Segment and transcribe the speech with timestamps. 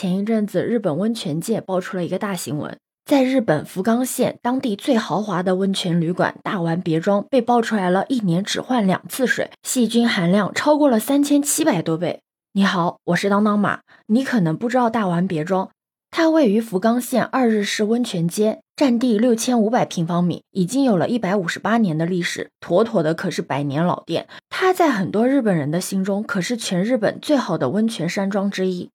[0.00, 12.22] 前一阵子日本温泉界爆出了一个大新闻，在日本福冈县当地最豪华的温泉旅馆大丸别庄被爆出来了，一年只换两次水，细菌含量超过了三千七百多倍。
[12.54, 15.68] 你好，我是当当马，你可能不知道大丸别庄。
[16.10, 24.26] 它位于福冈县二日市温泉街，占地六千五百平方米，已经有了一百五十八年的历史，妥妥的可是百年老店。
[24.48, 28.88] 它在很多日本人的心中，可是全日本最好的温泉山庄之一。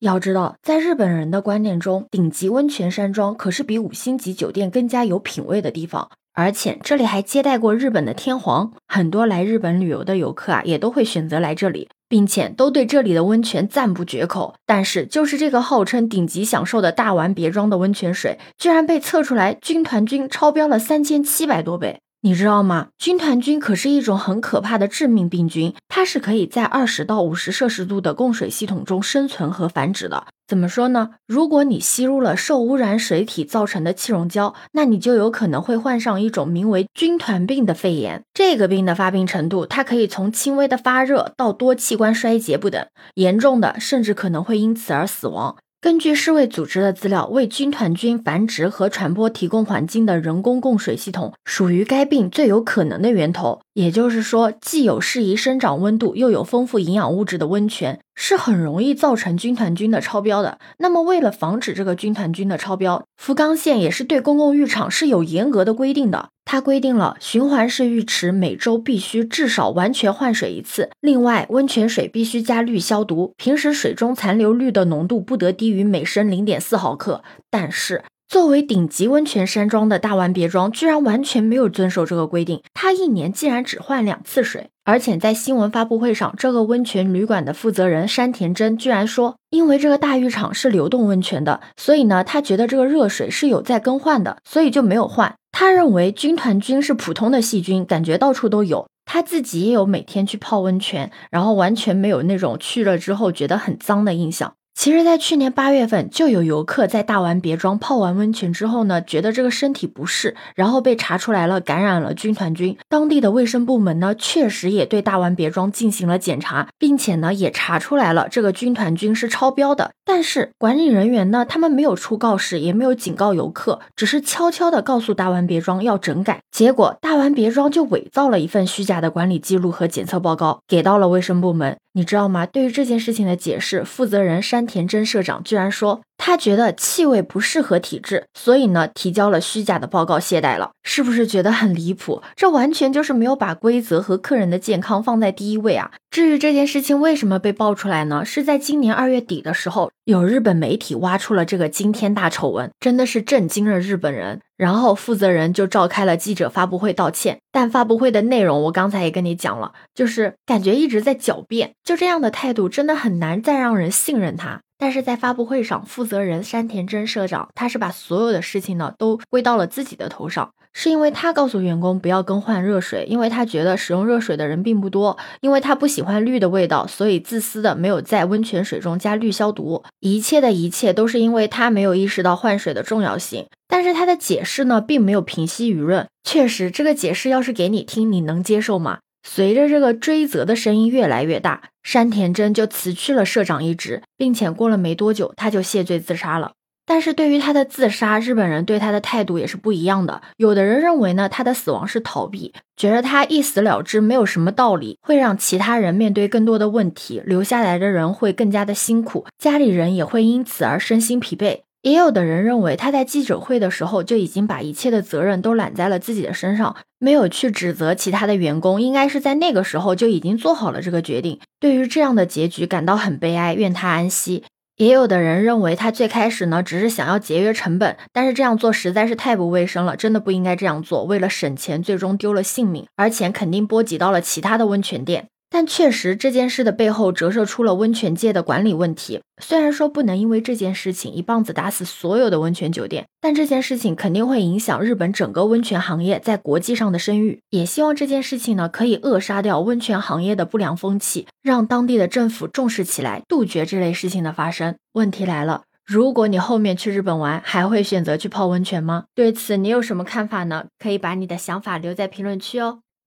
[0.00, 11.88] 要知道，在日本人的观念中，顶级温泉山庄可是比五星级酒店更加有品位的地方，而且这里还接待过日本的天皇，很多来日本旅游的游客啊，也都会选择来这里。
[12.10, 22.00] 并且都对这里的温泉赞不绝口，但是就是这个号称顶级享受的大丸别庄的温泉水，居然被测出来军团菌超标了三千七百多倍。
[22.20, 22.88] 你知道吗？
[22.98, 30.26] 军团菌可是一种很可怕的致命病菌，它是可以在二十到五十摄氏度的供水系统中生存和繁殖的。
[30.48, 31.10] 怎么说呢？
[31.28, 38.24] 如果你吸入了受污染水体造成的气溶胶，那你就有可能会患上一种名为军团病的肺炎。
[38.34, 45.56] 这个病的发病程度，它可以从轻微的发热到多器官衰竭不等，严重的甚至可能会因此而死亡。
[45.80, 53.60] 根据世卫组织的资料，为军团菌繁殖和传播提供环境的人工供水系统，属于该病最有可能的源头。
[53.74, 60.58] 也就是说，既有适宜生长温度，又有丰富营养物质的温泉，是很容易造成军团菌的超标的。
[60.78, 66.30] 那么，为了防止这个军团菌的超标，福冈县也是对公共浴场是有严格的规定的。
[66.50, 77.22] 它规定了循环式浴池每周必须至少完全换水一次，另外温泉水必须加氯消毒，平时水中残留氯的浓度不得低于每升零点四毫克。
[77.50, 82.62] 但是，作为顶级温泉山庄的大丸别庄，居然完全没有遵守这个规定。
[82.72, 95.34] 它一年竟然只换两次水，而且在新闻发布会上，这个温泉旅馆的负责人山田真居然说，因为这个大浴场是流动温泉的，所以呢，他觉得这个热水是有在更换的，所以就没有换。
[95.60, 98.86] 他认为军团菌是普通的细菌，感觉到处都有。
[99.04, 104.54] 他自己也有每天去泡温泉，然后完全没有那种去了之后觉得很脏的印象。
[104.76, 112.78] 其实，在去年八月份，就有游客在大丸别庄泡完温泉之后呢，觉得这个身体不适，然后被查出来了感染了军团菌。
[112.88, 119.90] 当地的卫生部门呢，确实也对大丸别庄进行了检查，并且呢，也查出来了这个军团菌是超标的。
[120.10, 126.40] 但是管理人员呢，他们没有出告示，也没有警告游客，只是悄悄地告诉大丸别庄要整改。
[126.50, 131.76] 结果大丸别庄就伪造了一份虚假的管理记录和检测报告，给到了卫生部门。
[131.92, 132.46] 你知道吗？
[132.46, 140.72] 对于这件事情的解释，负责人山田真社长居然说，他觉得气味不适合体质，所以呢，提交了虚假的报告懈怠了。
[140.82, 142.22] 是不是觉得很离谱？
[142.34, 145.92] 这完全就是没有把规则和客人的健康放在第一位啊！
[146.10, 148.24] 至于这件事情为什么被爆出来呢？
[148.24, 154.40] 是在今年二月底的时候，有日本媒体挖出了这个惊天大丑闻，真的是震惊了日本人。
[154.56, 164.62] 然后负责人就召开了记者发布会道歉，但发布会的内容我刚才也跟你讲了，就是感觉一直在狡辩，就这样的态度真的很难再让人信任他。
[164.78, 179.82] 但是在发布会上，负责人山田真社长他是把所有的事情呢都归到了自己的头上，是因为他告诉员工不要更换热水，因为他觉得使用热水的人并不多，因为他不喜欢氯的味道，所以自私的没有在温泉水中加氯消毒。
[179.98, 183.46] 一切的一切都是因为他没有意识到换水的重要性。
[183.66, 186.08] 但是他的解释呢，并没有平息舆论。
[186.22, 189.00] 确实，这个解释要是给你听，你能接受吗？
[189.22, 196.52] 随着这个追责的声音越来越大，山田真就辞去了社长一职，并且过了没多久，他就谢罪自杀了。
[196.86, 200.22] 但是对于他的自杀，日本人对他的态度也是不一样的。
[200.38, 211.60] 有的人认为呢，他的死亡是逃避，觉得他一死了之没有什么道理，会让其他人面对更多的问题，留下来的人会更加的辛苦，家里人也会因此而身心疲惫。
[211.82, 221.38] 也有的人认为，他在记者会的时候就已经把一切的责任都揽在了自己的身上，没有去指责其他的员工，应该是在那个时候就已经做好了这个决定。
[221.60, 224.44] 对于这样的结局感到很悲哀，愿他安息。
[224.76, 231.04] 也有的人认为，他最开始呢只是想要节约成本，但是这样做实在是太不卫生了，真的不应该这样做。
[231.04, 235.28] 为了省钱，最终丢了性命，而且肯定波及到了其他的温泉店。
[235.58, 239.22] 但确实，这件事的背后折射出了温泉界的管理问题。
[239.42, 247.40] 虽然说不能因为这件事情一棒子打死所有的温泉酒店，但这件事情肯定会影响日本整个温泉行业在国际上的声誉。
[247.50, 254.76] 也希望这件事情呢，可以扼杀掉温泉行业的不良风气，让当地的政府重视起来，杜绝这类事情的发生。
[254.92, 259.06] 问题来了，如果你后面去日本玩，还会选择去泡温泉吗？
[259.12, 260.66] 对此你有什么看法呢？
[260.78, 262.78] 可以把你的想法留在评论区哦。